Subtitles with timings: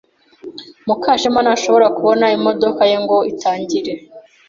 [0.87, 3.91] Mukagashema ntashobora kubona imodoka ye ngo itangire.